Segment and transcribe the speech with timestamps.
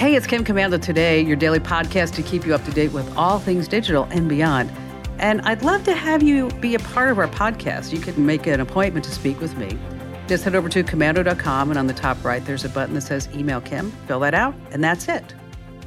[0.00, 3.14] Hey, it's Kim Komando today, your daily podcast to keep you up to date with
[3.18, 4.72] all things digital and beyond.
[5.18, 7.92] And I'd love to have you be a part of our podcast.
[7.92, 9.78] You can make an appointment to speak with me.
[10.26, 13.28] Just head over to komando.com, and on the top right, there's a button that says
[13.34, 13.90] Email Kim.
[14.06, 15.34] Fill that out, and that's it.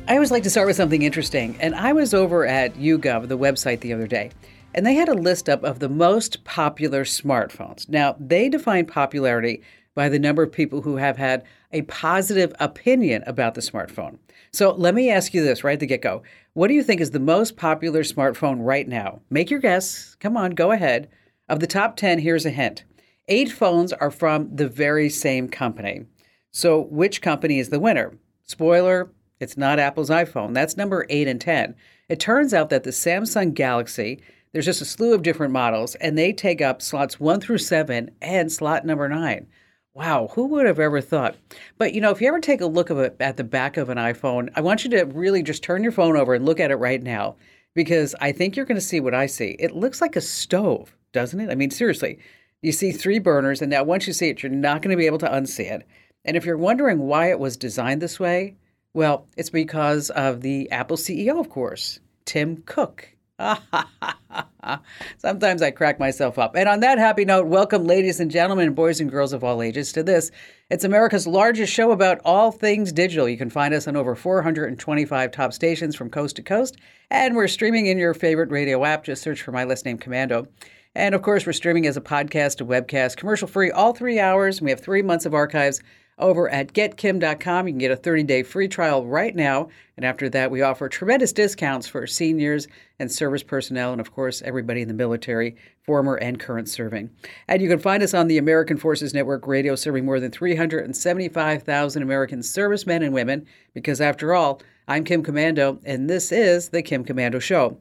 [0.07, 1.57] I always like to start with something interesting.
[1.59, 4.30] And I was over at YouGov, the website, the other day,
[4.75, 7.89] and they had a list up of the most popular smartphones.
[7.89, 9.64] Now, they define popularity
[9.96, 14.18] by the number of people who have had a positive opinion about the smartphone.
[14.52, 16.24] So let me ask you this right at the get go.
[16.54, 19.21] What do you think is the most popular smartphone right now?
[19.29, 20.16] Make your guess.
[20.19, 21.10] Come on, go ahead.
[21.50, 22.83] Of the top 10, here's a hint
[23.29, 26.05] eight phones are from the very same company.
[26.52, 28.18] So which company is the winner?
[28.44, 30.54] Spoiler, it's not Apple's iPhone.
[30.54, 31.75] That's number 8 and 10.
[32.09, 36.17] It turns out that the Samsung Galaxy, there's just a slew of different models, and
[36.17, 39.47] they take up slots 1 through 7 and slot number 9.
[39.95, 41.36] Wow, who would have ever thought?
[41.77, 44.49] But you know, if you ever take a look at the back of an iPhone,
[44.55, 47.02] I want you to really just turn your phone over and look at it right
[47.02, 47.36] now
[47.75, 49.55] because I think you're going to see what I see.
[49.59, 51.52] It looks like a stove, doesn't it?
[51.52, 52.17] I mean, seriously.
[52.64, 55.05] You see three burners, and now once you see it, you're not going to be
[55.05, 55.86] able to unsee it.
[56.25, 58.55] And if you're wondering why it was designed this way,
[58.94, 63.12] well, it's because of the Apple CEO, of course, Tim Cook.
[65.17, 66.55] Sometimes I crack myself up.
[66.55, 69.91] And on that happy note, welcome, ladies and gentlemen, boys and girls of all ages,
[69.94, 70.31] to this.
[70.69, 73.27] It's America's largest show about all things digital.
[73.27, 76.77] You can find us on over 425 top stations from coast to coast,
[77.09, 79.03] and we're streaming in your favorite radio app.
[79.03, 80.47] Just search for my list name, Komando.
[80.95, 84.61] And of course, we're streaming as a podcast, a webcast, commercial free, all three hours.
[84.61, 85.81] We have three months of archives
[86.17, 87.67] over at getkim.com.
[87.67, 89.69] You can get a 30 day free trial right now.
[89.97, 92.67] And after that, we offer tremendous discounts for seniors
[93.00, 95.55] and service personnel, and of course, everybody in the military,
[95.86, 97.11] former and current serving.
[97.47, 102.02] And you can find us on the American Forces Network radio, serving more than 375,000
[102.02, 107.05] American servicemen and women, because after all, I'm Kim Komando, and this is The Kim
[107.05, 107.77] Komando Show.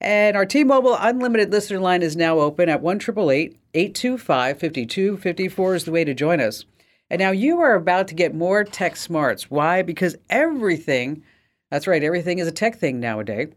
[0.00, 5.84] And our T Mobile Unlimited listener line is now open at 1 825 5254 is
[5.84, 6.64] the way to join us.
[7.08, 9.50] And now you are about to get more tech smarts.
[9.50, 9.82] Why?
[9.82, 11.22] Because everything,
[11.70, 13.48] that's right, everything is a tech thing nowadays.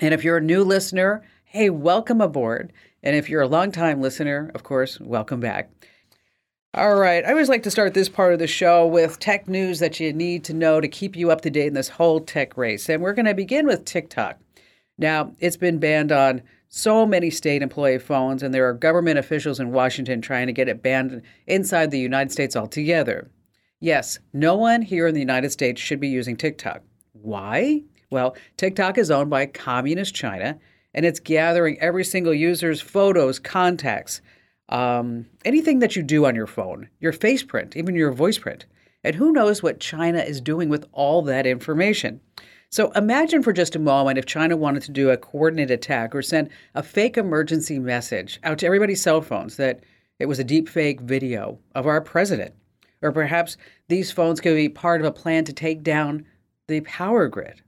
[0.00, 2.72] And if you're a new listener, hey, welcome aboard.
[3.02, 5.70] And if you're a longtime listener, of course, welcome back.
[6.72, 9.80] All right, I always like to start this part of the show with tech news
[9.80, 12.56] that you need to know to keep you up to date in this whole tech
[12.56, 12.88] race.
[12.88, 14.38] And we're going to begin with TikTok.
[14.96, 19.58] Now, it's been banned on so many state employee phones, and there are government officials
[19.58, 23.28] in Washington trying to get it banned inside the United States altogether.
[23.80, 26.82] Yes, no one here in the United States should be using TikTok.
[27.12, 27.82] Why?
[28.08, 30.60] Well, TikTok is owned by communist China,
[30.94, 34.20] and it's gathering every single user's photos, contacts,
[34.68, 38.66] um, anything that you do on your phone, your face print, even your voice print.
[39.02, 42.20] And who knows what China is doing with all that information?
[42.70, 46.22] So imagine for just a moment if China wanted to do a coordinated attack or
[46.22, 49.80] send a fake emergency message out to everybody's cell phones that
[50.20, 52.54] it was a deep fake video of our president.
[53.02, 53.56] Or perhaps
[53.88, 56.26] these phones could be part of a plan to take down
[56.68, 57.60] the power grid.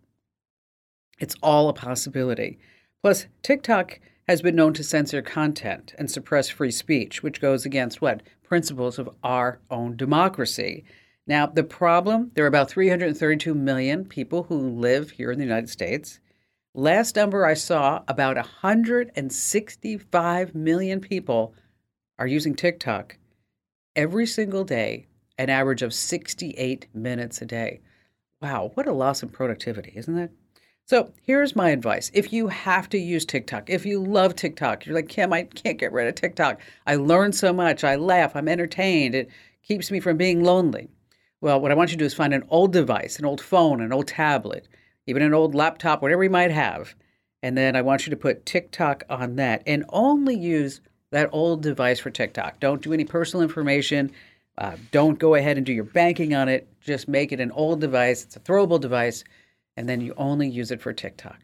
[1.18, 2.58] It's all a possibility.
[3.02, 3.98] Plus, TikTok
[4.28, 8.22] has been known to censor content and suppress free speech, which goes against what?
[8.44, 10.84] Principles of our own democracy.
[11.26, 15.70] Now, the problem there are about 332 million people who live here in the United
[15.70, 16.18] States.
[16.74, 21.54] Last number I saw, about 165 million people
[22.18, 23.16] are using TikTok
[23.94, 25.06] every single day,
[25.38, 27.80] an average of 68 minutes a day.
[28.40, 30.32] Wow, what a loss in productivity, isn't it?
[30.86, 32.10] So here's my advice.
[32.12, 35.78] If you have to use TikTok, if you love TikTok, you're like, Kim, I can't
[35.78, 36.60] get rid of TikTok.
[36.86, 37.84] I learn so much.
[37.84, 38.34] I laugh.
[38.34, 39.14] I'm entertained.
[39.14, 39.30] It
[39.62, 40.88] keeps me from being lonely.
[41.42, 43.80] Well, what I want you to do is find an old device, an old phone,
[43.80, 44.68] an old tablet,
[45.08, 46.94] even an old laptop, whatever you might have.
[47.42, 50.80] And then I want you to put TikTok on that and only use
[51.10, 52.60] that old device for TikTok.
[52.60, 54.12] Don't do any personal information.
[54.56, 56.68] Uh, don't go ahead and do your banking on it.
[56.80, 58.22] Just make it an old device.
[58.22, 59.24] It's a throwable device.
[59.76, 61.40] And then you only use it for TikTok.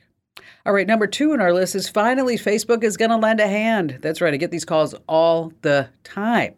[0.64, 3.48] All right, number two on our list is finally Facebook is going to lend a
[3.48, 3.98] hand.
[4.00, 6.54] That's right, I get these calls all the time.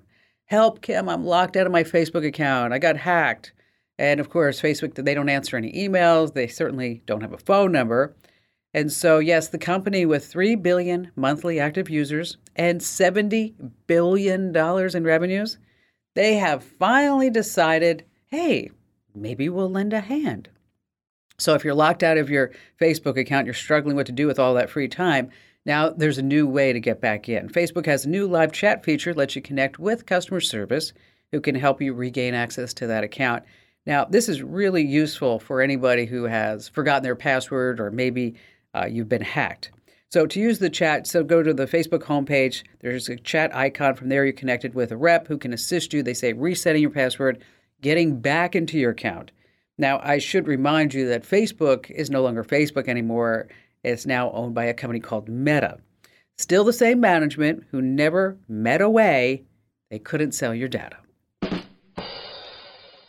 [0.50, 2.72] Help, Kim, I'm locked out of my Facebook account.
[2.72, 3.52] I got hacked.
[3.98, 6.34] And of course, Facebook, they don't answer any emails.
[6.34, 8.16] They certainly don't have a phone number.
[8.74, 13.54] And so, yes, the company with 3 billion monthly active users and $70
[13.86, 15.58] billion in revenues,
[16.16, 18.70] they have finally decided hey,
[19.14, 20.48] maybe we'll lend a hand.
[21.38, 22.50] So, if you're locked out of your
[22.80, 25.30] Facebook account, you're struggling what to do with all that free time,
[25.66, 27.48] now, there's a new way to get back in.
[27.48, 30.92] Facebook has a new live chat feature that lets you connect with customer service
[31.32, 33.44] who can help you regain access to that account.
[33.86, 38.34] Now, this is really useful for anybody who has forgotten their password or maybe
[38.74, 39.70] uh, you've been hacked.
[40.10, 42.64] So, to use the chat, so go to the Facebook homepage.
[42.80, 43.94] There's a chat icon.
[43.94, 46.02] From there, you're connected with a rep who can assist you.
[46.02, 47.44] They say resetting your password,
[47.80, 49.30] getting back into your account.
[49.78, 53.46] Now, I should remind you that Facebook is no longer Facebook anymore.
[53.82, 55.78] It's now owned by a company called Meta.
[56.38, 59.44] Still the same management who never met away.
[59.90, 60.96] They couldn't sell your data.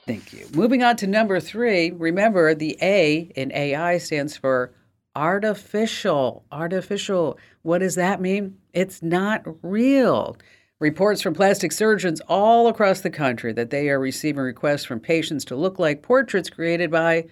[0.06, 0.48] Thank you.
[0.54, 4.74] Moving on to number three, remember the A in AI stands for
[5.16, 6.44] artificial.
[6.52, 7.38] Artificial.
[7.62, 8.58] What does that mean?
[8.74, 10.38] It's not real.
[10.80, 15.46] Reports from plastic surgeons all across the country that they are receiving requests from patients
[15.46, 17.28] to look like portraits created by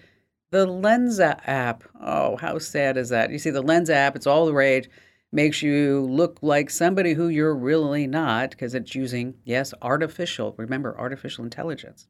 [0.50, 1.84] the Lensa app.
[2.00, 3.30] Oh, how sad is that?
[3.30, 4.88] You see, the Lensa app, it's all the rage,
[5.32, 10.98] makes you look like somebody who you're really not because it's using, yes, artificial, remember,
[10.98, 12.08] artificial intelligence.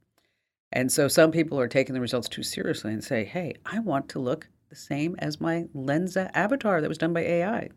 [0.73, 4.09] And so some people are taking the results too seriously and say, hey, I want
[4.11, 7.69] to look the same as my Lensa avatar that was done by AI.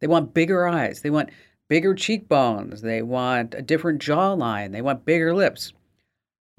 [0.00, 1.00] They want bigger eyes.
[1.00, 1.30] They want
[1.68, 2.82] bigger cheekbones.
[2.82, 4.72] They want a different jawline.
[4.72, 5.72] They want bigger lips.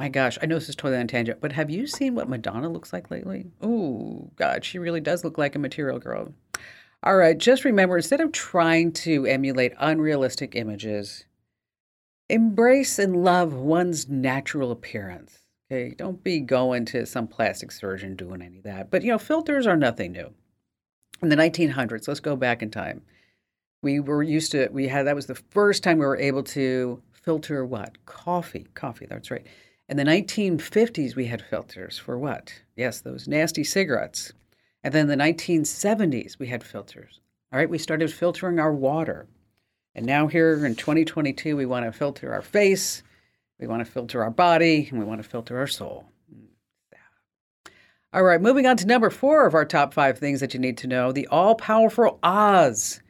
[0.01, 2.67] My gosh, I know this is totally on tangent, but have you seen what Madonna
[2.67, 3.51] looks like lately?
[3.61, 6.33] Oh, God, she really does look like a material girl.
[7.03, 11.25] All right, just remember instead of trying to emulate unrealistic images,
[12.29, 15.37] embrace and love one's natural appearance.
[15.71, 18.89] Okay, don't be going to some plastic surgeon doing any of that.
[18.89, 20.33] But you know, filters are nothing new.
[21.21, 23.03] In the 1900s, let's go back in time.
[23.83, 27.03] We were used to we had that was the first time we were able to
[27.13, 28.03] filter what?
[28.07, 28.65] Coffee.
[28.73, 29.45] Coffee, that's right.
[29.91, 32.53] In the 1950s, we had filters for what?
[32.77, 34.31] Yes, those nasty cigarettes.
[34.85, 37.19] And then the 1970s, we had filters.
[37.51, 39.27] All right, we started filtering our water.
[39.93, 43.03] And now, here in 2022, we want to filter our face,
[43.59, 46.05] we want to filter our body and we want to filter our soul.
[46.33, 47.71] Mm,
[48.13, 50.77] all right, moving on to number four of our top five things that you need
[50.77, 53.01] to know the all powerful Oz.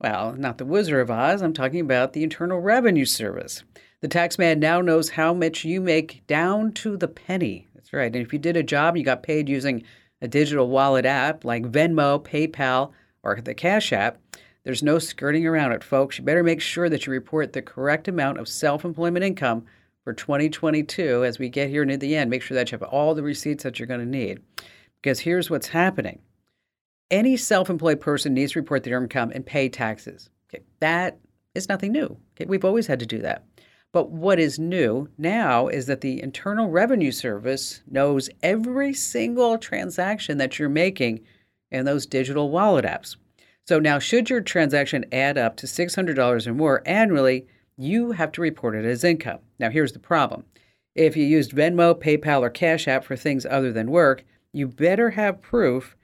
[0.00, 3.62] Well, not the Wizard of Oz, I'm talking about the Internal Revenue Service.
[4.04, 7.66] The taxman now knows how much you make down to the penny.
[7.74, 8.14] That's right.
[8.14, 9.82] And if you did a job, you got paid using
[10.20, 12.92] a digital wallet app like Venmo, PayPal,
[13.22, 14.18] or the Cash App,
[14.62, 16.18] there's no skirting around it, folks.
[16.18, 19.64] You better make sure that you report the correct amount of self employment income
[20.02, 22.28] for 2022 as we get here near the end.
[22.28, 24.38] Make sure that you have all the receipts that you're going to need.
[25.00, 26.18] Because here's what's happening
[27.10, 30.28] any self employed person needs to report their income and pay taxes.
[30.50, 31.16] Okay, that
[31.54, 32.18] is nothing new.
[32.36, 33.46] Okay, we've always had to do that.
[33.94, 40.36] But what is new now is that the Internal Revenue Service knows every single transaction
[40.38, 41.20] that you're making
[41.70, 43.14] in those digital wallet apps.
[43.68, 47.46] So now, should your transaction add up to $600 or more annually,
[47.76, 49.38] you have to report it as income.
[49.60, 50.44] Now, here's the problem
[50.96, 55.10] if you used Venmo, PayPal, or Cash App for things other than work, you better
[55.10, 55.94] have proof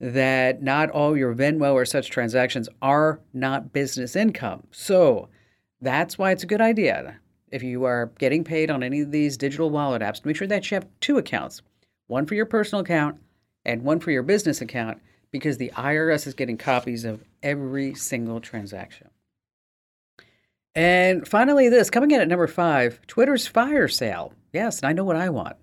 [0.00, 4.64] that not all your Venmo or such transactions are not business income.
[4.72, 5.28] So
[5.80, 7.20] that's why it's a good idea.
[7.50, 10.70] If you are getting paid on any of these digital wallet apps, make sure that
[10.70, 11.62] you have two accounts
[12.08, 13.18] one for your personal account
[13.64, 15.00] and one for your business account
[15.32, 19.08] because the IRS is getting copies of every single transaction.
[20.74, 24.32] And finally, this coming in at number five Twitter's fire sale.
[24.52, 25.56] Yes, and I know what I want.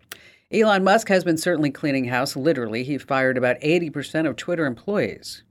[0.51, 2.35] Elon Musk has been certainly cleaning house.
[2.35, 5.43] Literally, he fired about 80% of Twitter employees.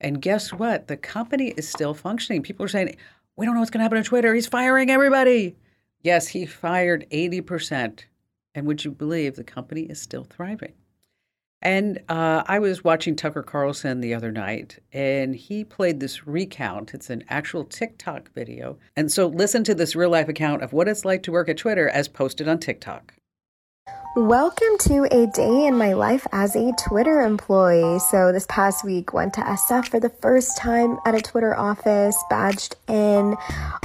[0.00, 0.88] And guess what?
[0.88, 2.42] The company is still functioning.
[2.42, 2.96] People are saying,
[3.36, 4.34] we don't know what's going to happen to Twitter.
[4.34, 5.56] He's firing everybody.
[6.02, 8.04] Yes, he fired 80%.
[8.54, 10.72] And would you believe the company is still thriving?
[11.62, 16.94] And uh, I was watching Tucker Carlson the other night, and he played this recount.
[16.94, 18.78] It's an actual TikTok video.
[18.94, 21.56] And so listen to this real life account of what it's like to work at
[21.56, 23.14] Twitter as posted on TikTok.
[24.16, 27.98] Welcome to a day in my life as a Twitter employee.
[27.98, 32.16] So this past week went to SF for the first time at a Twitter office,
[32.30, 33.36] badged in.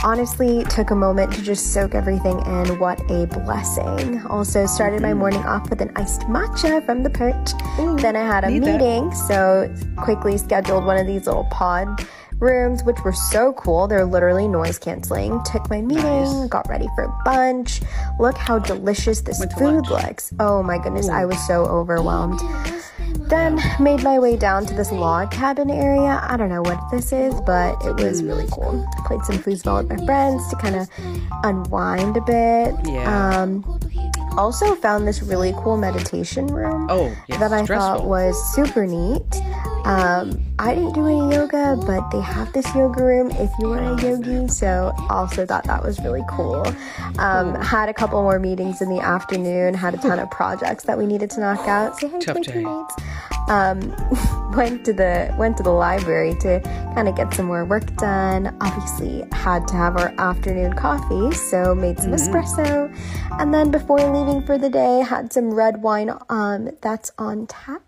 [0.06, 2.80] Honestly, took a moment to just soak everything in.
[2.80, 4.26] What a blessing.
[4.28, 7.52] Also started my morning off with an iced matcha from the perch.
[7.78, 9.28] Ooh, then I had a meeting, that.
[9.28, 12.08] so quickly scheduled one of these little pod
[12.42, 13.88] rooms, which were so cool.
[13.88, 15.42] They're literally noise canceling.
[15.44, 16.48] Took my meeting, nice.
[16.50, 17.82] got ready for lunch.
[18.20, 20.34] Look how delicious this food looks.
[20.40, 21.14] Oh my goodness, Ooh.
[21.14, 22.40] I was so overwhelmed.
[23.30, 26.20] Then made my way down to this log cabin area.
[26.22, 28.86] I don't know what this is, but it was really cool.
[29.06, 30.90] Played some foosball with my friends to kind of
[31.44, 32.76] unwind a bit.
[32.86, 33.42] Yeah.
[33.42, 33.80] Um,
[34.38, 38.00] also found this really cool meditation room oh, yes, that I stressful.
[38.00, 39.24] thought was super neat.
[39.86, 43.82] Um, I didn't do any yoga, but they have this yoga room if you are
[43.82, 44.48] a yogi.
[44.48, 46.64] So also thought that was really cool.
[47.18, 49.74] Um, had a couple more meetings in the afternoon.
[49.74, 52.00] Had a ton of projects that we needed to knock out.
[52.00, 52.96] Say hi to my teammates.
[53.50, 56.60] Um, went to the went to the library to
[56.94, 58.56] kind of get some more work done.
[58.62, 62.36] Obviously, had to have our afternoon coffee, so made some mm-hmm.
[62.36, 62.96] espresso,
[63.40, 67.82] and then before leaving for the day, had some red wine um, that's on tap.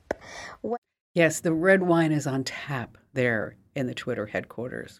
[1.13, 4.99] Yes, the red wine is on tap there in the Twitter headquarters.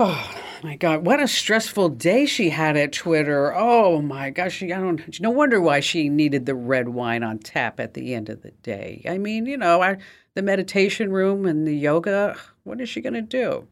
[0.00, 1.06] Oh my God!
[1.06, 3.54] What a stressful day she had at Twitter.
[3.54, 4.60] Oh my gosh!
[4.60, 5.20] I don't.
[5.20, 8.50] No wonder why she needed the red wine on tap at the end of the
[8.50, 9.04] day.
[9.08, 9.98] I mean, you know, I,
[10.34, 12.36] the meditation room and the yoga.
[12.64, 13.68] What is she going to do?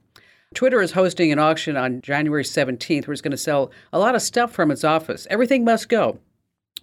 [0.54, 4.14] Twitter is hosting an auction on January 17th where it's going to sell a lot
[4.14, 5.26] of stuff from its office.
[5.30, 6.18] Everything must go.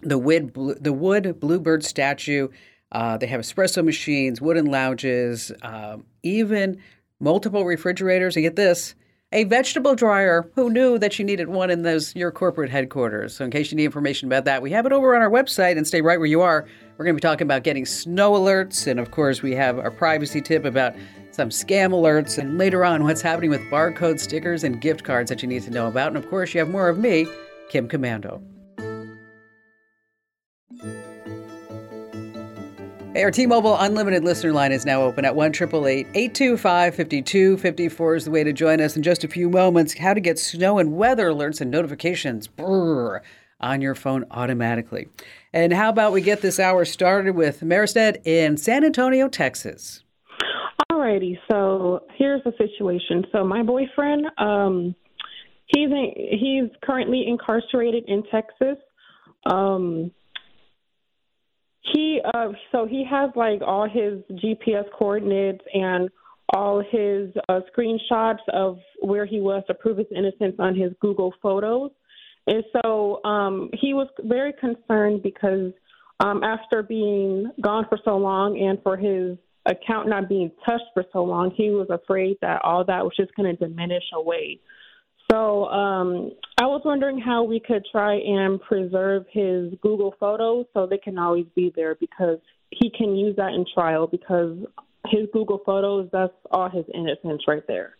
[0.02, 2.48] The wood, the wood bluebird statue.
[2.92, 6.80] Uh, they have espresso machines, wooden lounges, um, even
[7.20, 8.36] multiple refrigerators.
[8.36, 8.94] And get this
[9.32, 10.50] a vegetable dryer.
[10.56, 13.36] Who knew that you needed one in those your corporate headquarters?
[13.36, 15.76] So, in case you need information about that, we have it over on our website.
[15.76, 16.66] And stay right where you are.
[16.98, 19.90] We're going to be talking about getting snow alerts, and of course, we have our
[19.90, 20.94] privacy tip about
[21.30, 25.40] some scam alerts, and later on, what's happening with barcode stickers and gift cards that
[25.40, 26.08] you need to know about.
[26.08, 27.26] And of course, you have more of me,
[27.70, 28.42] Kim Komando.
[33.16, 38.80] Our T-Mobile Unlimited listener line is now open at 1-888-825-5254 is the way to join
[38.80, 39.98] us in just a few moments.
[39.98, 43.18] How to get snow and weather alerts and notifications brrr,
[43.60, 45.08] on your phone automatically.
[45.52, 50.04] And how about we get this hour started with Maristed in San Antonio, Texas.
[50.92, 53.24] Alrighty, so here's the situation.
[53.32, 54.94] So my boyfriend, um,
[55.66, 58.76] he's in, he's currently incarcerated in Texas.
[59.46, 60.12] Um,
[61.82, 66.10] he uh, so he has like all his GPS coordinates and
[66.52, 71.32] all his uh, screenshots of where he was to prove his innocence on his Google
[71.42, 71.90] Photos.
[72.46, 75.72] And so um, he was very concerned because
[76.18, 81.04] um, after being gone for so long and for his account not being touched for
[81.12, 84.58] so long, he was afraid that all that was just going to diminish away.
[85.30, 90.86] So um, I was wondering how we could try and preserve his Google Photos so
[90.86, 92.38] they can always be there because
[92.70, 94.56] he can use that in trial because
[95.06, 97.96] his Google Photos, that's all his innocence right there.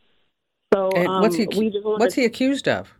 [0.75, 2.93] So um, what's he what's he accused of?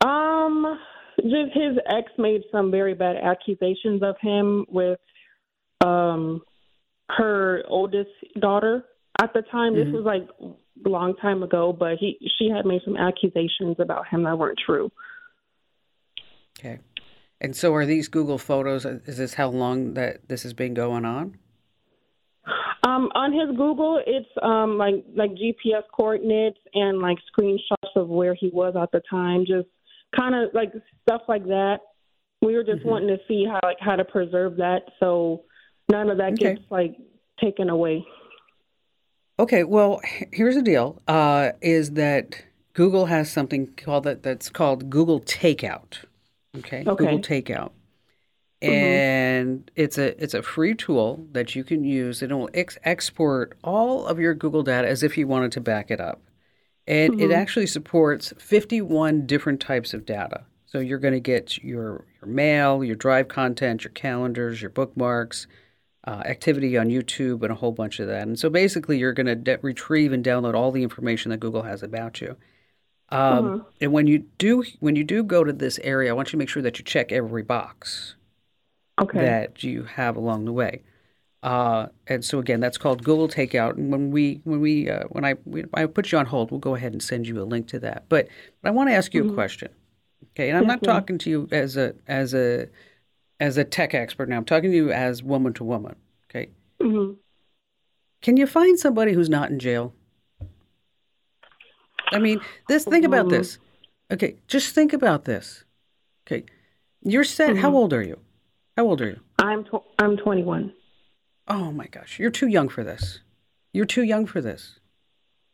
[0.00, 0.78] Um,
[1.16, 4.98] just his ex made some very bad accusations of him with
[5.84, 6.42] um
[7.10, 8.84] her oldest daughter
[9.20, 9.74] at the time.
[9.74, 9.92] Mm-hmm.
[9.92, 10.28] This was like
[10.84, 14.90] long time ago, but he she had made some accusations about him that weren't true.
[16.58, 16.78] Okay.
[17.40, 21.04] And so are these Google photos is this how long that this has been going
[21.04, 21.38] on?
[22.86, 28.34] Um, on his Google, it's um, like like GPS coordinates and like screenshots of where
[28.34, 29.68] he was at the time, just
[30.14, 31.78] kind of like stuff like that.
[32.42, 32.88] We were just mm-hmm.
[32.88, 35.44] wanting to see how like how to preserve that so
[35.90, 36.54] none of that okay.
[36.54, 36.96] gets like
[37.40, 38.04] taken away.
[39.38, 40.00] Okay, well,
[40.32, 46.04] here's the deal: uh, is that Google has something called that that's called Google Takeout.
[46.56, 47.04] Okay, okay.
[47.04, 47.72] Google Takeout,
[48.62, 48.70] mm-hmm.
[48.70, 52.22] and it's a it's a free tool that you can use.
[52.22, 55.90] It will ex- export all of your Google data as if you wanted to back
[55.90, 56.22] it up,
[56.86, 57.30] and mm-hmm.
[57.30, 60.44] it actually supports 51 different types of data.
[60.66, 65.48] So you're going to get your your mail, your drive content, your calendars, your bookmarks
[66.06, 68.22] uh, activity on YouTube and a whole bunch of that.
[68.22, 71.62] And so basically, you're going to de- retrieve and download all the information that Google
[71.62, 72.36] has about you.
[73.10, 73.68] Um, mm-hmm.
[73.80, 76.36] And when you do when you do go to this area, I want you to
[76.38, 78.16] make sure that you check every box
[79.00, 79.18] okay.
[79.18, 80.82] that you have along the way.
[81.42, 83.76] Uh, and so again, that's called Google Takeout.
[83.76, 86.60] And when we when we uh, when I we, I put you on hold, we'll
[86.60, 88.06] go ahead and send you a link to that.
[88.08, 88.28] But,
[88.62, 89.32] but I want to ask you mm-hmm.
[89.32, 89.68] a question.
[90.32, 92.68] Okay, and I'm not talking to you as a as a
[93.40, 94.36] as a tech expert now.
[94.36, 95.96] I'm talking to you as woman to woman.
[96.30, 96.50] Okay.
[96.80, 97.14] Mm-hmm.
[98.22, 99.94] Can you find somebody who's not in jail?
[102.10, 102.84] I mean, this.
[102.84, 103.36] Think about mm-hmm.
[103.36, 103.58] this.
[104.10, 105.64] Okay, just think about this.
[106.26, 106.44] Okay,
[107.02, 107.50] you're set.
[107.50, 107.58] Mm-hmm.
[107.58, 108.18] How old are you?
[108.78, 109.20] How old are you?
[109.38, 110.72] I'm tw- I'm 21.
[111.48, 113.20] Oh my gosh, you're too young for this.
[113.74, 114.78] You're too young for this.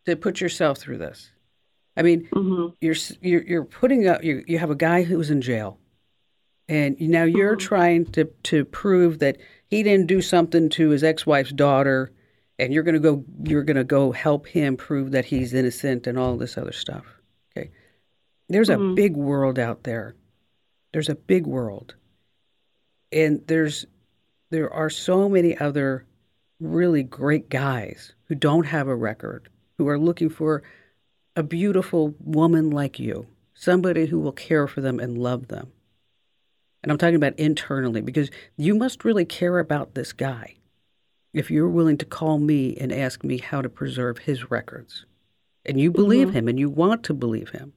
[0.06, 1.32] To put yourself through this.
[1.96, 2.68] I mean, mm-hmm.
[2.80, 4.22] you're, you're you're putting up.
[4.22, 5.79] You you have a guy who's in jail
[6.70, 7.66] and now you're mm-hmm.
[7.66, 9.36] trying to to prove that
[9.68, 12.12] he didn't do something to his ex-wife's daughter
[12.58, 16.06] and you're going to go you're going to go help him prove that he's innocent
[16.06, 17.04] and all this other stuff
[17.56, 17.70] okay
[18.48, 18.92] there's mm-hmm.
[18.92, 20.14] a big world out there
[20.92, 21.94] there's a big world
[23.12, 23.84] and there's
[24.50, 26.06] there are so many other
[26.60, 29.48] really great guys who don't have a record,
[29.78, 30.62] who are looking for
[31.34, 35.72] a beautiful woman like you, somebody who will care for them and love them.
[36.82, 40.56] And I'm talking about internally because you must really care about this guy
[41.32, 45.04] if you're willing to call me and ask me how to preserve his records.
[45.64, 46.38] And you believe mm-hmm.
[46.38, 47.75] him and you want to believe him.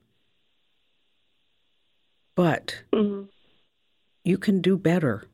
[2.36, 3.24] But mm-hmm.
[4.24, 5.26] you can do better.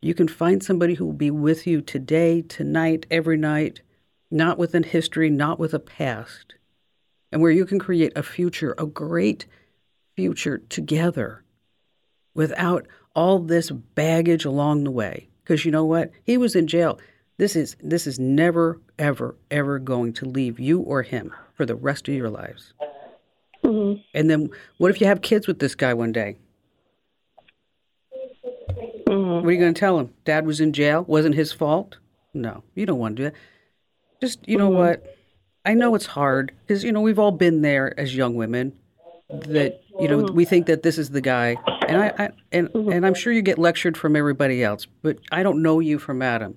[0.00, 3.82] You can find somebody who will be with you today, tonight, every night,
[4.30, 6.54] not with a history, not with a past,
[7.32, 9.46] and where you can create a future, a great
[10.16, 11.44] future together
[12.34, 15.28] without all this baggage along the way.
[15.42, 16.10] Because you know what?
[16.24, 16.98] He was in jail.
[17.38, 21.74] This is this is never, ever, ever going to leave you or him for the
[21.74, 22.72] rest of your lives.
[23.64, 24.00] Mm-hmm.
[24.14, 26.36] And then what if you have kids with this guy one day?
[29.06, 29.30] Mm-hmm.
[29.30, 30.12] What are you going to tell him?
[30.24, 31.04] Dad was in jail.
[31.08, 31.96] Wasn't his fault.
[32.32, 33.34] No, you don't want to do that.
[34.20, 34.78] Just you know mm-hmm.
[34.78, 35.16] what?
[35.64, 38.72] I know it's hard because you know we've all been there as young women.
[39.30, 40.34] That you know mm-hmm.
[40.34, 41.56] we think that this is the guy,
[41.88, 42.92] and I, I and mm-hmm.
[42.92, 46.22] and I'm sure you get lectured from everybody else, but I don't know you from
[46.22, 46.56] Adam.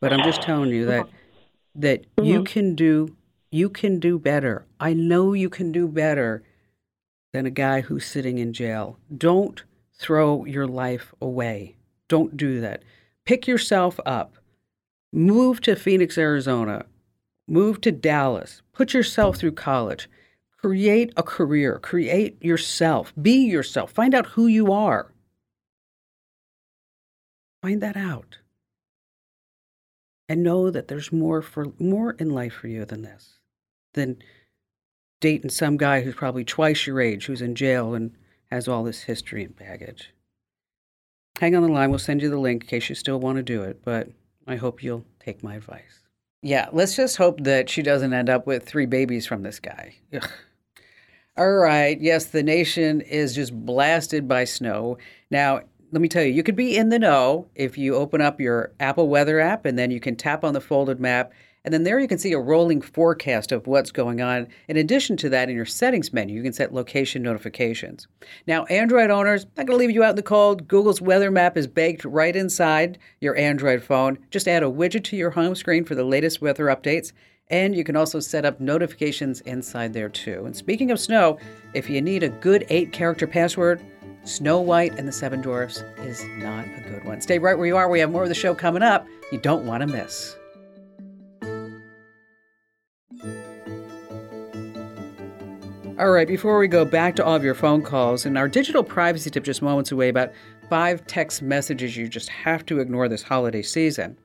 [0.00, 1.80] But I'm just telling you that mm-hmm.
[1.80, 2.24] that mm-hmm.
[2.24, 3.16] you can do
[3.50, 4.66] you can do better.
[4.80, 6.42] I know you can do better
[7.32, 8.98] than a guy who's sitting in jail.
[9.16, 11.76] Don't throw your life away.
[12.08, 12.82] Don't do that.
[13.24, 14.34] Pick yourself up.
[15.12, 16.84] Move to Phoenix, Arizona.
[17.46, 18.62] Move to Dallas.
[18.72, 20.08] Put yourself through college.
[20.64, 21.78] Create a career.
[21.78, 23.12] Create yourself.
[23.20, 23.92] Be yourself.
[23.92, 25.12] Find out who you are.
[27.60, 28.38] Find that out.
[30.26, 33.40] And know that there's more for more in life for you than this.
[33.92, 34.16] Than
[35.20, 38.12] dating some guy who's probably twice your age, who's in jail and
[38.50, 40.14] has all this history and baggage.
[41.40, 41.90] Hang on the line.
[41.90, 44.08] We'll send you the link in case you still want to do it, but
[44.46, 46.04] I hope you'll take my advice.
[46.40, 49.96] Yeah, let's just hope that she doesn't end up with three babies from this guy.
[50.14, 50.26] Ugh.
[51.36, 52.00] All right.
[52.00, 54.98] Yes, the nation is just blasted by snow.
[55.32, 58.40] Now, let me tell you, you could be in the know if you open up
[58.40, 61.32] your Apple Weather app and then you can tap on the folded map
[61.64, 64.48] and then there you can see a rolling forecast of what's going on.
[64.68, 68.06] In addition to that, in your settings menu, you can set location notifications.
[68.46, 70.68] Now, Android owners, I'm not going to leave you out in the cold.
[70.68, 74.18] Google's weather map is baked right inside your Android phone.
[74.30, 77.12] Just add a widget to your home screen for the latest weather updates.
[77.50, 80.44] And you can also set up notifications inside there too.
[80.46, 81.38] And speaking of snow,
[81.74, 83.84] if you need a good eight character password,
[84.24, 87.20] Snow White and the Seven Dwarfs is not a good one.
[87.20, 87.90] Stay right where you are.
[87.90, 89.06] We have more of the show coming up.
[89.30, 90.36] You don't want to miss.
[95.96, 98.82] All right, before we go back to all of your phone calls and our digital
[98.82, 100.32] privacy tip just moments away about
[100.68, 104.16] five text messages you just have to ignore this holiday season,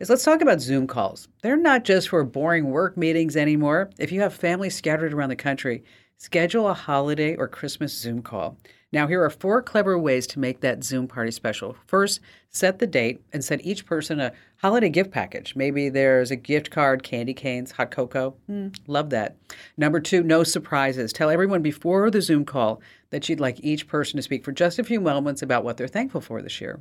[0.00, 1.28] is let's talk about Zoom calls.
[1.42, 3.90] They're not just for boring work meetings anymore.
[3.98, 5.84] If you have family scattered around the country,
[6.16, 8.56] schedule a holiday or Christmas Zoom call.
[8.92, 11.76] Now, here are four clever ways to make that Zoom party special.
[11.86, 15.56] First, set the date and send each person a holiday gift package.
[15.56, 18.36] Maybe there's a gift card, candy canes, hot cocoa.
[18.48, 19.36] Mm, love that.
[19.76, 21.12] Number two, no surprises.
[21.12, 22.80] Tell everyone before the Zoom call
[23.10, 25.88] that you'd like each person to speak for just a few moments about what they're
[25.88, 26.80] thankful for this year.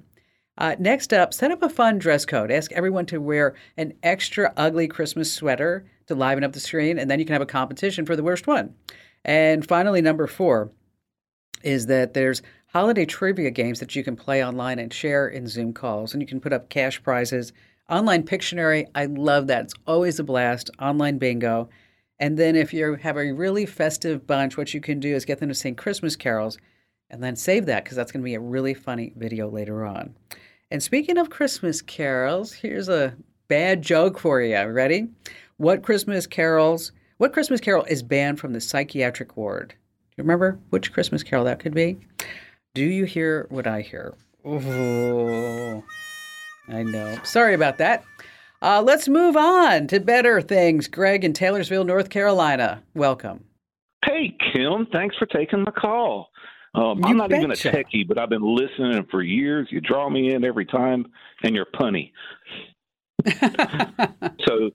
[0.58, 2.52] Uh, next up, set up a fun dress code.
[2.52, 7.10] Ask everyone to wear an extra ugly Christmas sweater to liven up the screen, and
[7.10, 8.76] then you can have a competition for the worst one.
[9.26, 10.72] And finally, number four,
[11.64, 15.74] is that there's holiday trivia games that you can play online and share in Zoom
[15.74, 17.54] calls, and you can put up cash prizes.
[17.90, 19.66] Online Pictionary, I love that.
[19.66, 20.70] It's always a blast.
[20.80, 21.70] Online bingo.
[22.20, 25.40] And then if you have a really festive bunch, what you can do is get
[25.40, 26.58] them to sing Christmas carols
[27.14, 30.16] and then save that because that's going to be a really funny video later on.
[30.72, 33.14] And speaking of Christmas carols, here's a
[33.48, 34.60] bad joke for you.
[34.66, 35.10] Ready?
[35.58, 36.92] What Christmas carols?
[37.20, 39.70] What Christmas carol is banned from the psychiatric ward?
[39.70, 39.76] Do
[40.18, 42.00] you remember which Christmas carol that could be?
[42.74, 44.16] Do you hear what I hear?
[44.44, 45.84] Oh,
[46.68, 47.20] I know.
[47.24, 48.04] Sorry about that.
[48.64, 50.88] Uh, let's move on to better things.
[50.88, 52.82] Greg in Taylorsville, North Carolina.
[52.96, 53.44] Welcome.
[54.04, 54.88] Hey, Kim.
[54.92, 56.32] Thanks for taking my call.
[56.76, 57.42] Um, I'm not betcha.
[57.42, 59.68] even a techie, but I've been listening for years.
[59.70, 61.06] You draw me in every time,
[61.44, 62.12] and you're punny.
[64.46, 64.72] so,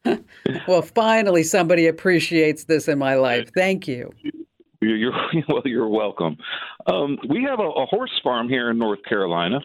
[0.68, 3.50] well, finally, somebody appreciates this in my life.
[3.54, 4.12] Thank you.
[4.80, 5.12] You're, you're
[5.48, 6.36] well, you're welcome.
[6.86, 9.58] Um, we have a, a horse farm here in North Carolina,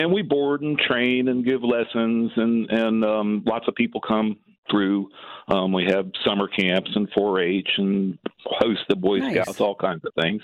[0.00, 4.36] and we board and train and give lessons, and and um, lots of people come
[4.70, 5.08] through.
[5.48, 9.34] Um, we have summer camps and 4-H and host the Boy nice.
[9.34, 10.42] Scouts, all kinds of things.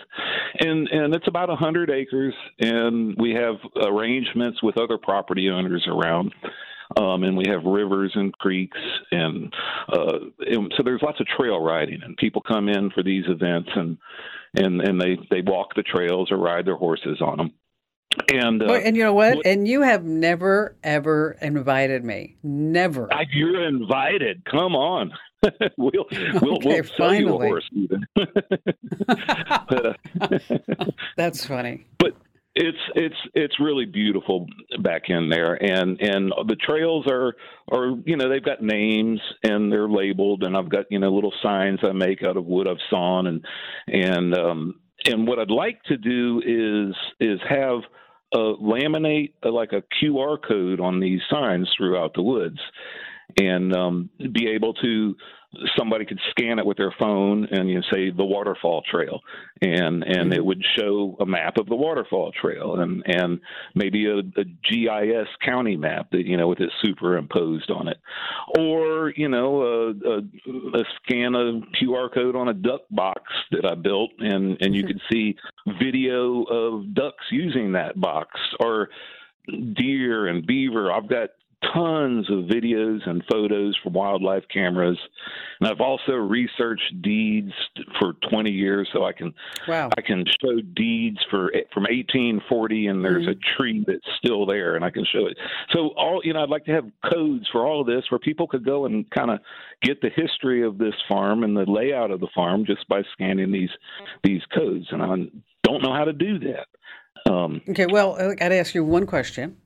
[0.60, 6.34] And and it's about 100 acres, and we have arrangements with other property owners around.
[6.96, 8.78] um, and we have rivers and creeks,
[9.10, 9.52] and,
[9.92, 13.68] uh, and so there's lots of trail riding, and people come in for these events,
[13.74, 13.98] and
[14.54, 17.52] and and they they walk the trails or ride their horses on them.
[18.32, 19.44] And uh, and you know what?
[19.46, 22.36] And you have never ever invited me.
[22.42, 23.12] Never.
[23.12, 24.44] I, you're invited.
[24.50, 25.12] Come on.
[25.76, 25.92] we'll
[26.42, 28.04] we'll, Okay, we'll sell you a horse even.
[28.16, 30.38] but, uh,
[31.16, 31.86] That's funny.
[31.98, 32.16] but
[32.54, 34.46] it's it's it's really beautiful
[34.80, 37.34] back in there and and the trails are
[37.70, 41.32] are you know they've got names and they're labeled and I've got you know little
[41.40, 43.44] signs I make out of wood I've sawn and
[43.86, 47.80] and um and what I'd like to do is is have
[48.32, 52.58] uh, laminate uh, like a QR code on these signs throughout the woods.
[53.38, 55.14] And um, be able to
[55.76, 59.20] somebody could scan it with their phone and you say the waterfall trail.
[59.60, 63.40] And and it would show a map of the waterfall trail and and
[63.74, 67.98] maybe a, a GIS county map that you know with it superimposed on it.
[68.58, 70.18] Or you know a, a,
[70.80, 74.82] a scan a QR code on a duck box that I built and and you
[74.82, 74.88] mm-hmm.
[74.88, 75.36] could see
[75.80, 78.38] video of ducks using that box.
[78.60, 78.88] Or
[79.74, 80.92] deer and beaver.
[80.92, 81.30] I've got
[81.74, 84.98] tons of videos and photos from wildlife cameras
[85.60, 87.52] and I've also researched deeds
[87.98, 89.34] for 20 years so I can
[89.66, 89.90] Wow.
[89.98, 94.84] I can show deeds for from 1840 and there's a tree that's still there and
[94.84, 95.36] I can show it.
[95.72, 98.46] So all you know I'd like to have codes for all of this where people
[98.46, 99.40] could go and kind of
[99.82, 103.50] get the history of this farm and the layout of the farm just by scanning
[103.50, 103.70] these
[104.22, 105.08] these codes and I
[105.64, 107.30] don't know how to do that.
[107.30, 107.86] Um, Okay.
[107.86, 109.56] Well, I got to ask you one question.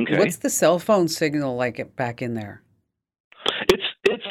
[0.00, 0.18] Okay.
[0.18, 2.62] What's the cell phone signal like back in there?
[3.68, 4.24] It's it's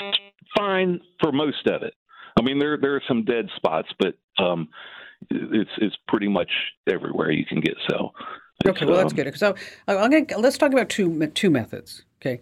[0.58, 1.94] fine for most of it.
[2.40, 4.70] I mean, there there are some dead spots, but um,
[5.30, 6.52] it's it's pretty much
[6.90, 8.14] everywhere you can get cell.
[8.18, 9.38] It's, Okay, well that's um, good.
[9.38, 9.56] So
[9.88, 12.04] uh, I'm gonna let's talk about two two methods.
[12.22, 12.40] Okay,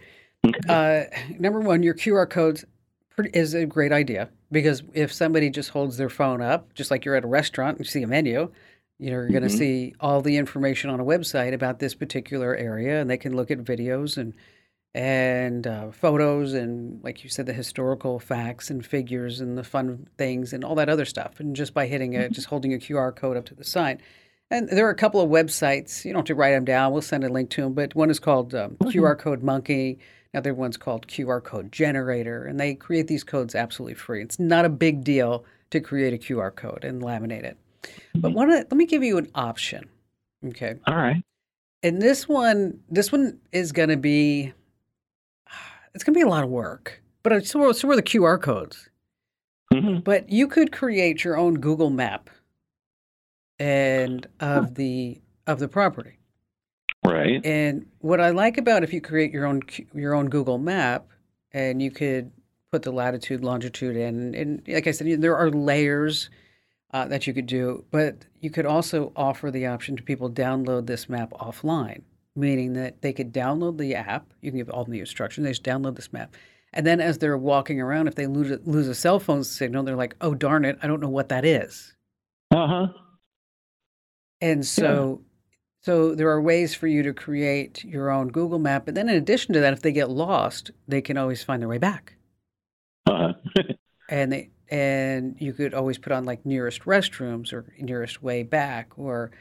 [0.67, 1.03] uh,
[1.38, 2.65] number one, your QR codes
[3.34, 7.15] is a great idea because if somebody just holds their phone up, just like you're
[7.15, 8.51] at a restaurant and you see a menu,
[8.99, 13.09] you're going to see all the information on a website about this particular area, and
[13.09, 14.33] they can look at videos and
[14.95, 20.07] and uh, photos and like you said the historical facts and figures and the fun
[20.17, 21.39] things and all that other stuff.
[21.39, 24.01] And just by hitting a just holding a qr code up to the sign
[24.49, 26.03] and there are a couple of websites.
[26.03, 26.91] You don't have to write them down.
[26.91, 29.99] We'll send a link to them but one is called um, qr code monkey.
[30.33, 32.45] Another one's called qr code generator.
[32.45, 34.23] And they create these codes absolutely free.
[34.23, 37.57] It's not a big deal to create a qr code and laminate it
[38.15, 39.87] but one of, let me give you an option
[40.45, 41.21] okay All right.
[41.83, 44.53] and this one this one is going to be
[45.95, 48.89] it's going to be a lot of work but so, so are the qr codes
[49.73, 50.03] Mhm.
[50.03, 52.29] but you could create your own google map
[53.59, 56.17] and of the of the property
[57.05, 57.43] Right.
[57.45, 59.61] and what i like about if you create your own
[59.93, 61.07] your own google map
[61.51, 62.31] and you could
[62.71, 66.29] put the latitude longitude in and like i said there are layers
[66.91, 70.86] uh, that you could do but you could also offer the option to people download
[70.88, 72.02] this map offline
[72.36, 75.63] meaning that they could download the app you can give all the instructions they just
[75.63, 76.36] download this map
[76.73, 79.84] and then as they're walking around if they lose a, lose a cell phone signal
[79.84, 81.93] they're like oh darn it i don't know what that is
[82.52, 82.88] Uh huh.
[84.41, 85.21] and so
[85.82, 88.84] so there are ways for you to create your own Google map.
[88.86, 91.69] But then in addition to that, if they get lost, they can always find their
[91.69, 92.15] way back.
[93.06, 93.63] Uh huh.
[94.10, 98.91] And they and you could always put on like nearest restrooms or nearest way back
[98.97, 99.32] or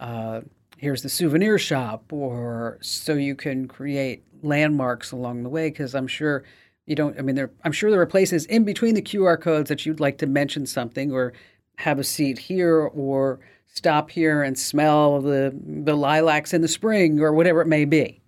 [0.00, 0.40] uh,
[0.78, 6.06] here's the souvenir shop or so you can create landmarks along the way because I'm
[6.06, 6.44] sure
[6.86, 9.68] you don't I mean there I'm sure there are places in between the QR codes
[9.68, 11.34] that you'd like to mention something or
[11.76, 17.20] have a seat here or stop here and smell the the lilacs in the spring
[17.20, 18.20] or whatever it may be.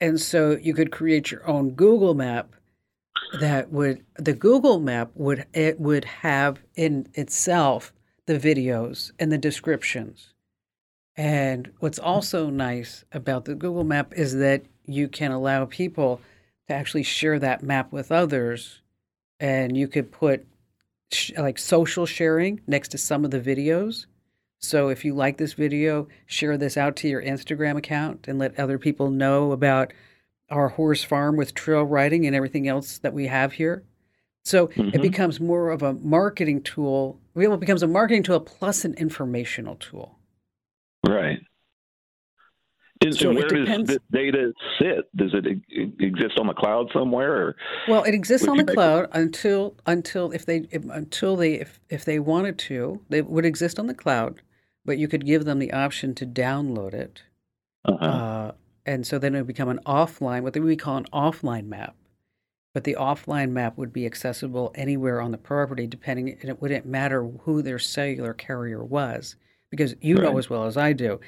[0.00, 2.54] And so you could create your own Google map
[3.38, 7.92] that would the Google map would it would have in itself
[8.26, 10.34] the videos and the descriptions.
[11.16, 16.20] And what's also nice about the Google map is that you can allow people
[16.68, 18.80] to actually share that map with others
[19.38, 20.46] and you could put
[21.12, 24.06] sh- like social sharing next to some of the videos.
[24.58, 28.58] So if you like this video, share this out to your Instagram account and let
[28.58, 29.92] other people know about
[30.50, 33.84] our horse farm with trail riding and everything else that we have here.
[34.44, 35.02] So it Mhm.
[35.02, 37.20] becomes more of a marketing tool.
[37.34, 40.18] Well, it becomes a marketing tool plus an informational tool.
[41.06, 41.40] Right.
[43.02, 45.08] And So so where does this data sit?
[45.16, 45.46] Does it
[46.00, 47.34] exist on the cloud somewhere?
[47.34, 47.56] Or?
[47.88, 51.54] Well, it exists on the make it- cloud until until if they if, until they
[51.54, 54.42] if, if they wanted to, they would exist on the cloud,
[54.84, 57.22] but you could give them the option to download it
[57.86, 58.04] Uh-huh.
[58.04, 58.52] uh,
[58.90, 61.94] And so then it would become an offline, what we call an offline map.
[62.74, 66.86] But the offline map would be accessible anywhere on the property, depending, and it wouldn't
[66.86, 69.36] matter who their cellular carrier was.
[69.70, 70.24] Because you right.
[70.24, 71.20] know as well as I do,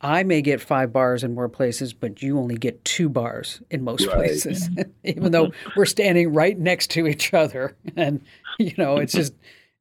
[0.00, 3.84] I may get five bars in more places, but you only get two bars in
[3.84, 4.16] most right.
[4.16, 4.68] places,
[5.04, 7.76] even though we're standing right next to each other.
[7.96, 8.20] And,
[8.58, 9.34] you know, it's just,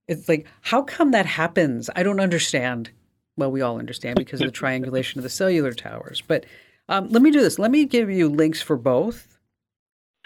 [0.08, 1.90] it's like, how come that happens?
[1.96, 2.92] I don't understand.
[3.36, 6.22] Well, we all understand because of the triangulation of the cellular towers.
[6.22, 6.46] But
[6.90, 7.60] um, let me do this.
[7.60, 9.40] Let me give you links for both.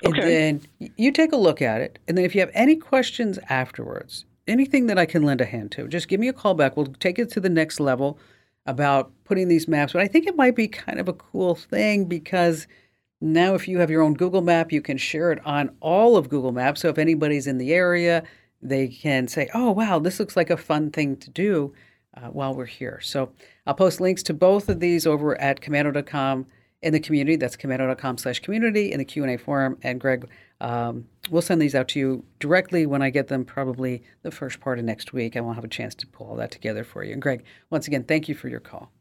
[0.04, 0.22] And okay.
[0.22, 0.62] then
[0.98, 2.00] you take a look at it.
[2.08, 5.72] And then if you have any questions afterwards, anything that I can lend a hand
[5.74, 6.76] to, just give me a call back.
[6.76, 8.18] We'll take it to the next level
[8.66, 9.94] about putting these maps.
[9.94, 12.66] But I think it might be kind of a cool thing because
[13.20, 16.30] now if you have your own Google map, you can share it on all of
[16.30, 16.82] Google Maps.
[16.82, 18.24] So if anybody's in the area,
[18.62, 21.74] they can say, oh, wow, this looks like a fun thing to do
[22.16, 23.00] uh, while we're here.
[23.02, 23.32] So
[23.66, 26.46] I'll post links to both of these over at komando.com
[26.82, 27.36] in the community.
[27.36, 29.78] That's komando.com slash community in the Q&A forum.
[29.84, 30.30] And Greg,
[30.62, 34.60] um, we'll send these out to you directly when I get them, probably the first
[34.60, 35.36] part of next week.
[35.36, 37.14] I won't have a chance to pull all that together for you.
[37.14, 38.92] And Greg, once again, thank you for your call.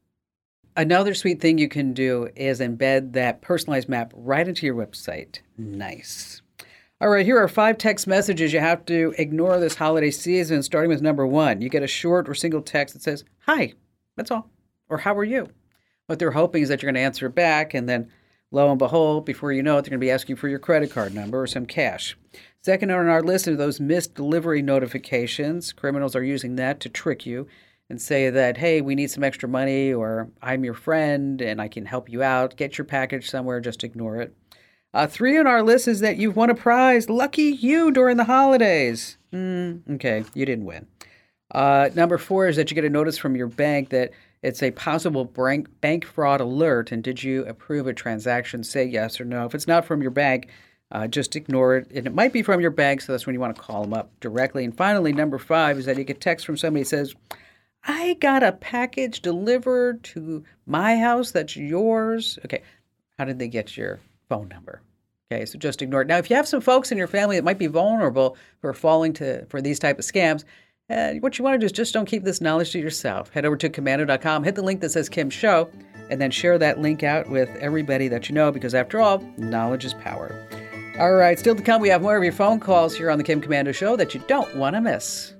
[0.76, 5.40] Another sweet thing you can do is embed that personalized map right into your website.
[5.58, 6.41] Nice.
[7.02, 10.88] All right, here are five text messages you have to ignore this holiday season, starting
[10.88, 11.60] with number one.
[11.60, 13.72] You get a short or single text that says, Hi,
[14.16, 14.48] that's all,
[14.88, 15.48] or How are you?
[16.06, 18.08] What they're hoping is that you're going to answer back, and then
[18.52, 20.92] lo and behold, before you know it, they're going to be asking for your credit
[20.92, 22.16] card number or some cash.
[22.60, 25.72] Second on our list are those missed delivery notifications.
[25.72, 27.48] Criminals are using that to trick you
[27.90, 31.66] and say that, hey, we need some extra money, or I'm your friend and I
[31.66, 32.56] can help you out.
[32.56, 34.36] Get your package somewhere, just ignore it.
[34.94, 37.08] Uh, three on our list is that you've won a prize.
[37.08, 39.16] Lucky you during the holidays.
[39.32, 40.86] Mm, okay, you didn't win.
[41.50, 44.10] Uh, number four is that you get a notice from your bank that
[44.42, 46.92] it's a possible bank, bank fraud alert.
[46.92, 48.64] And did you approve a transaction?
[48.64, 49.46] Say yes or no.
[49.46, 50.48] If it's not from your bank,
[50.90, 51.90] uh, just ignore it.
[51.94, 53.94] And it might be from your bank, so that's when you want to call them
[53.94, 54.64] up directly.
[54.64, 57.14] And finally, number five is that you get text from somebody says,
[57.84, 62.38] I got a package delivered to my house that's yours.
[62.44, 62.62] Okay,
[63.18, 64.00] how did they get your
[64.32, 64.80] phone number.
[65.30, 66.08] Okay, so just ignore it.
[66.08, 69.12] Now, if you have some folks in your family that might be vulnerable for falling
[69.14, 70.44] to for these type of scams,
[70.88, 73.30] uh, what you want to do is just don't keep this knowledge to yourself.
[73.30, 75.70] Head over to komando.com, hit the link that says Kim Show,
[76.10, 79.84] and then share that link out with everybody that you know because, after all, knowledge
[79.84, 80.48] is power.
[80.98, 83.24] All right, still to come, we have more of your phone calls here on the
[83.24, 85.31] Kim Komando Show that you don't want to miss.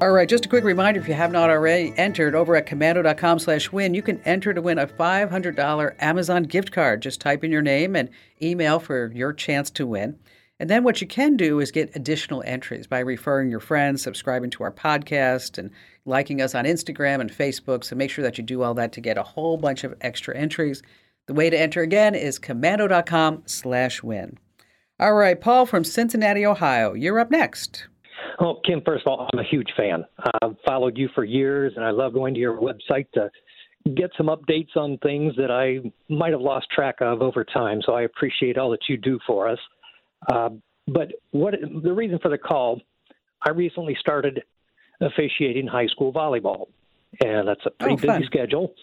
[0.00, 3.38] All right, just a quick reminder if you have not already entered over at komando.com
[3.38, 7.02] slash win, you can enter to win a $500 Amazon gift card.
[7.02, 8.08] Just type in your name and
[8.40, 10.18] email for your chance to win.
[10.58, 14.48] And then what you can do is get additional entries by referring your friends, subscribing
[14.52, 15.70] to our podcast, and
[16.06, 17.84] liking us on Instagram and Facebook.
[17.84, 20.34] So make sure that you do all that to get a whole bunch of extra
[20.34, 20.82] entries.
[21.26, 24.38] The way to enter again is komando.com slash win.
[24.98, 27.86] All right, Paul from Cincinnati, Ohio, you're up next.
[28.40, 30.04] Well, Kim, first of all, I'm a huge fan.
[30.42, 33.30] I've followed you for years, and I love going to your website to
[33.94, 37.80] get some updates on things that I might have lost track of over time.
[37.84, 39.58] So I appreciate all that you do for us.
[40.30, 40.50] Uh,
[40.86, 42.80] but what the reason for the call?
[43.46, 44.42] I recently started
[45.00, 46.66] officiating high school volleyball,
[47.24, 48.74] and that's a pretty oh, busy schedule.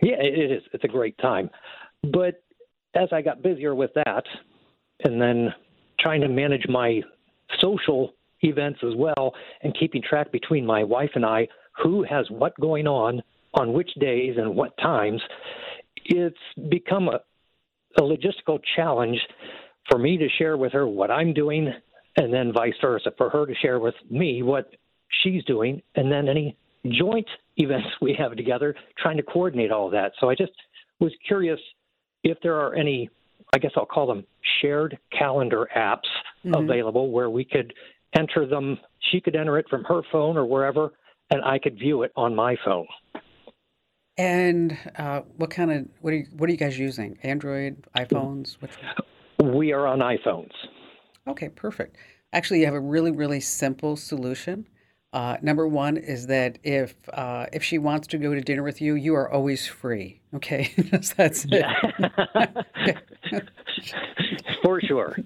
[0.00, 0.62] Yeah, it is.
[0.72, 1.50] It's a great time.
[2.12, 2.42] But
[2.94, 4.24] as I got busier with that,
[5.04, 5.52] and then
[5.98, 7.02] trying to manage my
[7.60, 11.48] social events as well and keeping track between my wife and I
[11.82, 13.22] who has what going on
[13.54, 15.20] on which days and what times,
[16.04, 16.36] it's
[16.70, 17.20] become a,
[17.98, 19.18] a logistical challenge
[19.88, 21.72] for me to share with her what I'm doing
[22.16, 24.70] and then vice versa for her to share with me what
[25.22, 26.56] she's doing and then any
[26.90, 30.52] joint events we have together trying to coordinate all that so i just
[31.00, 31.58] was curious
[32.24, 33.08] if there are any
[33.54, 34.24] i guess i'll call them
[34.60, 35.98] shared calendar apps
[36.44, 36.54] mm-hmm.
[36.54, 37.72] available where we could
[38.14, 38.78] enter them.
[39.10, 40.92] She could enter it from her phone or wherever,
[41.30, 42.86] and I could view it on my phone.
[44.16, 47.18] And uh, what kind of what are you, what are you guys using?
[47.22, 48.56] Android, iPhones?
[48.60, 48.72] Which
[49.42, 50.50] We are on iPhones.
[51.28, 51.96] Okay, perfect.
[52.32, 54.66] Actually, you have a really really simple solution.
[55.12, 58.82] Uh, number one is that if uh, if she wants to go to dinner with
[58.82, 60.20] you, you are always free.
[60.34, 60.72] Okay,
[61.16, 61.64] that's it.
[64.62, 65.16] For sure.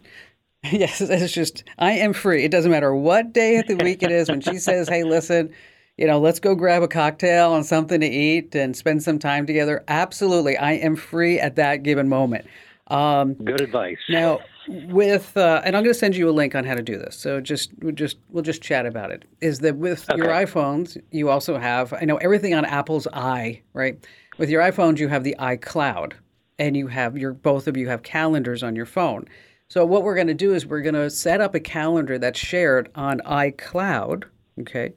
[0.71, 2.45] Yes, it's just I am free.
[2.45, 4.29] It doesn't matter what day of the week it is.
[4.29, 5.53] When she says, "Hey, listen,
[5.97, 9.45] you know, let's go grab a cocktail and something to eat and spend some time
[9.45, 12.47] together," absolutely, I am free at that given moment.
[12.87, 13.99] Um, Good advice.
[14.09, 16.97] Now, with uh, and I'm going to send you a link on how to do
[16.97, 17.17] this.
[17.17, 19.25] So just we'll just we'll just chat about it.
[19.41, 20.19] Is that with okay.
[20.19, 23.99] your iPhones, you also have I know everything on Apple's i right.
[24.39, 26.13] With your iPhones, you have the iCloud,
[26.59, 29.27] and you have your both of you have calendars on your phone.
[29.73, 32.39] So what we're going to do is we're going to set up a calendar that's
[32.39, 34.25] shared on iCloud.
[34.61, 34.93] Okay.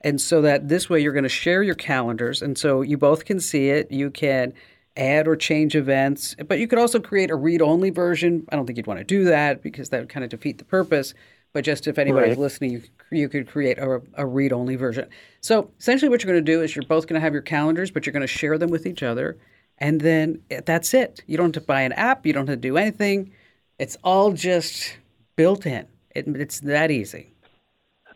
[0.00, 2.42] And so that this way you're going to share your calendars.
[2.42, 3.92] And so you both can see it.
[3.92, 4.52] You can
[4.96, 8.48] add or change events, but you could also create a read only version.
[8.50, 10.64] I don't think you'd want to do that because that would kind of defeat the
[10.64, 11.14] purpose.
[11.52, 12.38] But just if anybody's right.
[12.38, 15.08] listening, you, you could create a, a read only version.
[15.40, 17.92] So essentially, what you're going to do is you're both going to have your calendars,
[17.92, 19.38] but you're going to share them with each other.
[19.78, 21.22] And then eh, that's it.
[21.28, 23.30] You don't have to buy an app, you don't have to do anything.
[23.80, 24.98] It's all just
[25.36, 25.86] built in.
[26.14, 27.32] It, it's that easy.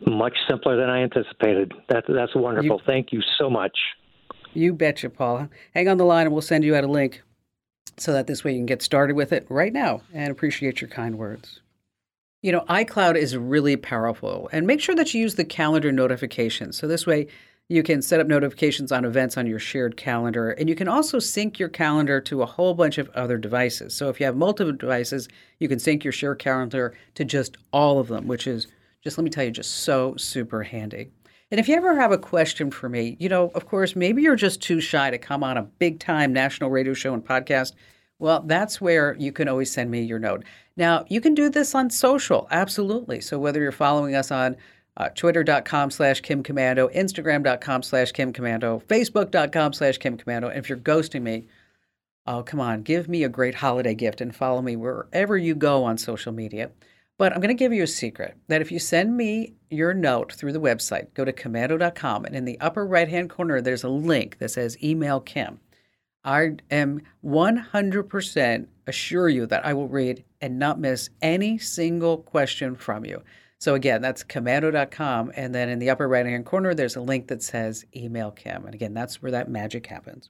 [0.05, 1.73] Much simpler than I anticipated.
[1.89, 2.77] That, that's wonderful.
[2.77, 3.75] You, Thank you so much.
[4.53, 5.49] You betcha, Paul.
[5.73, 7.23] Hang on the line and we'll send you out a link
[7.97, 10.89] so that this way you can get started with it right now and appreciate your
[10.89, 11.61] kind words.
[12.43, 16.77] You know, iCloud is really powerful and make sure that you use the calendar notifications.
[16.77, 17.25] So this way
[17.67, 21.17] you can set up notifications on events on your shared calendar and you can also
[21.17, 23.93] sync your calendar to a whole bunch of other devices.
[23.95, 25.27] So if you have multiple devices,
[25.59, 28.67] you can sync your shared calendar to just all of them, which is
[29.03, 31.09] just let me tell you just so super handy.
[31.51, 34.35] And if you ever have a question for me, you know, of course, maybe you're
[34.35, 37.73] just too shy to come on a big time national radio show and podcast.
[38.17, 40.43] Well, that's where you can always send me your note.
[40.77, 43.21] Now, you can do this on social, absolutely.
[43.21, 44.55] So whether you're following us on
[44.97, 50.49] uh, twitter.com slash Kim Komando, Instagram.com slash Kim Komando, Facebook.com slash Kim Komando.
[50.49, 51.47] And if you're ghosting me,
[52.25, 55.83] oh, come on, give me a great holiday gift and follow me wherever you go
[55.83, 56.71] on social media.
[57.17, 60.33] But I'm going to give you a secret that if you send me your note
[60.33, 63.89] through the website, go to komando.com and in the upper right hand corner, there's a
[63.89, 65.59] link that says email Kim.
[66.25, 72.75] I am 100% assure you that I will read and not miss any single question
[72.75, 73.21] from you.
[73.65, 75.31] So again, that's komando.com.
[75.35, 78.63] And then in the upper right hand corner, there's a link that says email Kim.
[78.63, 80.29] And again, that's where that magic happens.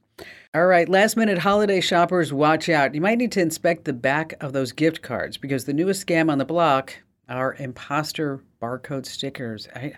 [0.54, 2.94] All right, last minute holiday shoppers, watch out.
[2.94, 6.30] You might need to inspect the back of those gift cards because the newest scam
[6.32, 6.94] on the block
[7.28, 9.68] are imposter barcode stickers.
[9.76, 9.92] I,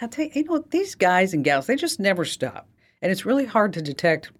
[0.00, 2.68] I tell you, you know, these guys and gals, they just never stop.
[3.02, 4.32] And it's really hard to detect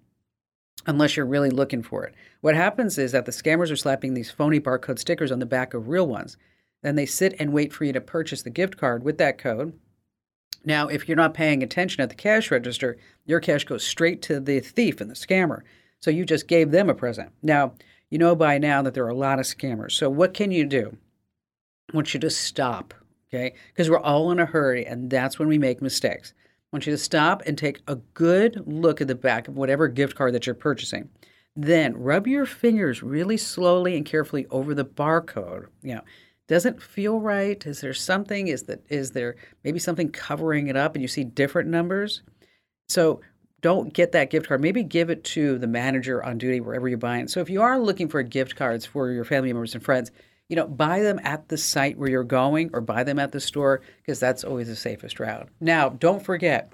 [0.88, 2.16] unless you're really looking for it.
[2.40, 5.72] What happens is that the scammers are slapping these phony barcode stickers on the back
[5.72, 6.36] of real ones.
[6.82, 9.78] Then they sit and wait for you to purchase the gift card with that code.
[10.64, 14.40] Now, if you're not paying attention at the cash register, your cash goes straight to
[14.40, 15.60] the thief and the scammer.
[16.00, 17.30] So you just gave them a present.
[17.42, 17.74] Now,
[18.10, 19.92] you know by now that there are a lot of scammers.
[19.92, 20.96] So what can you do?
[21.92, 22.94] I want you to stop,
[23.28, 23.54] okay?
[23.68, 26.32] Because we're all in a hurry, and that's when we make mistakes.
[26.38, 29.88] I want you to stop and take a good look at the back of whatever
[29.88, 31.08] gift card that you're purchasing.
[31.56, 35.66] Then rub your fingers really slowly and carefully over the barcode.
[35.82, 36.02] You know,
[36.50, 37.64] doesn't feel right?
[37.64, 38.48] Is there something?
[38.48, 42.22] Is that is there maybe something covering it up and you see different numbers?
[42.88, 43.20] So
[43.60, 44.60] don't get that gift card.
[44.60, 47.28] Maybe give it to the manager on duty wherever you're buying.
[47.28, 50.10] So if you are looking for gift cards for your family members and friends,
[50.48, 53.38] you know, buy them at the site where you're going or buy them at the
[53.38, 55.48] store because that's always the safest route.
[55.60, 56.72] Now, don't forget,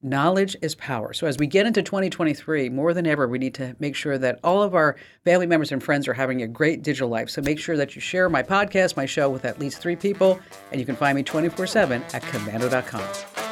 [0.00, 1.12] Knowledge is power.
[1.12, 4.38] So, as we get into 2023, more than ever, we need to make sure that
[4.44, 7.28] all of our family members and friends are having a great digital life.
[7.30, 10.38] So, make sure that you share my podcast, my show with at least three people,
[10.70, 13.47] and you can find me 24 7 at komando.com.